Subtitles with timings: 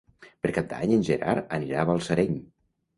[0.45, 2.39] Per Cap d'Any en Gerard anirà a Balsareny.